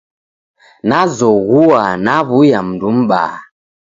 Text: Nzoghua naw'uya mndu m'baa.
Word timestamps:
Nzoghua 0.89 1.85
naw'uya 2.05 2.59
mndu 2.67 2.87
m'baa. 2.97 3.33